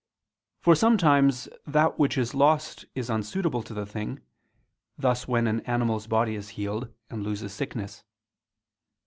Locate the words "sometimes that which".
0.73-2.17